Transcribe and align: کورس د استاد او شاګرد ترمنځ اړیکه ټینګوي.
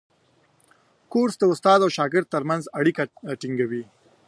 کورس 1.11 1.35
د 1.39 1.43
استاد 1.53 1.79
او 1.85 1.89
شاګرد 1.97 2.27
ترمنځ 2.33 2.63
اړیکه 2.79 3.01
ټینګوي. 3.39 3.83